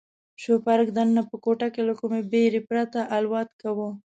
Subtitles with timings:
[0.41, 3.89] شوپرک دننه په کوټه کې له کومې بېرې پرته الوت کاوه.